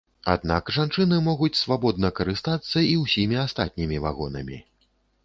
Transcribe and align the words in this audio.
Аднак 0.33 0.71
жанчыны 0.77 1.19
могуць 1.27 1.59
свабодна 1.59 2.09
карыстацца 2.19 2.77
і 2.93 2.97
ўсімі 3.03 3.39
астатнімі 3.45 4.01
вагонамі. 4.07 4.57